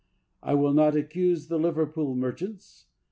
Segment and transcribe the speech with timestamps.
[0.41, 2.87] I will not accuse the Liverpool merchants.